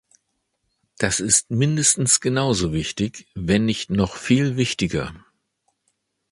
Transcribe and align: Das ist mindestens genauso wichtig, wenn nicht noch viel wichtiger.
Das 0.97 1.19
ist 1.19 1.51
mindestens 1.51 2.19
genauso 2.21 2.73
wichtig, 2.73 3.27
wenn 3.35 3.65
nicht 3.65 3.91
noch 3.91 4.15
viel 4.15 4.57
wichtiger. 4.57 5.13